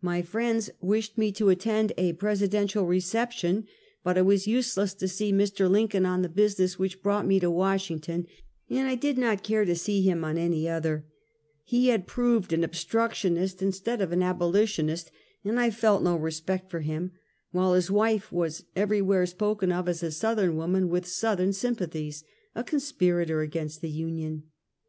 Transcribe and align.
Half 0.02 0.10
a 0.10 0.10
Centuet. 0.10 0.10
My 0.10 0.30
friends 0.32 0.70
wislied 1.08 1.18
me 1.18 1.30
to 1.34 1.48
attend 1.50 1.92
a 1.96 2.12
Presidential 2.14 2.84
re 2.84 2.98
ception; 2.98 3.64
but 4.02 4.18
it 4.18 4.26
was 4.26 4.48
useless 4.48 4.92
to 4.94 5.06
see 5.06 5.32
Mr. 5.32 5.70
Lincoln 5.70 6.04
on 6.04 6.22
the 6.22 6.28
business 6.28 6.80
which 6.80 7.00
brought 7.00 7.24
me 7.28 7.38
to 7.38 7.48
"Washington, 7.48 8.26
and 8.68 8.88
I 8.88 8.96
did 8.96 9.16
not 9.16 9.44
care 9.44 9.64
to 9.64 9.76
see 9.76 10.02
him 10.02 10.24
on 10.24 10.36
any 10.36 10.68
other. 10.68 11.06
He 11.62 11.90
had 11.90 12.08
proved 12.08 12.52
an 12.52 12.64
obstructionist 12.64 13.62
instead 13.62 14.00
of 14.00 14.10
an 14.10 14.20
abolitionist, 14.24 15.12
and 15.44 15.60
I 15.60 15.70
felc 15.70 16.02
no 16.02 16.16
respect 16.16 16.72
for 16.72 16.80
him; 16.80 17.12
while 17.52 17.74
his 17.74 17.88
wife 17.88 18.32
was 18.32 18.64
every 18.74 19.00
where 19.00 19.26
spoken 19.26 19.70
of 19.70 19.88
as 19.88 20.02
a 20.02 20.10
Southern 20.10 20.56
woman 20.56 20.88
with 20.88 21.06
Southern 21.06 21.52
sympathies— 21.52 22.24
a 22.56 22.64
conspirator 22.64 23.42
against 23.42 23.80
the 23.80 23.90
Union. 23.90 24.42